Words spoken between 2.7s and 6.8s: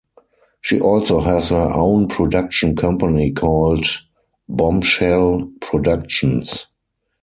company called "Bombchelle Productions".